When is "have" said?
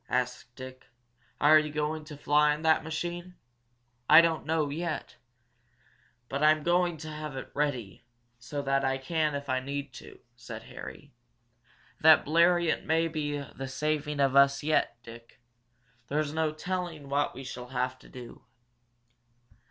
7.09-7.35, 17.67-17.99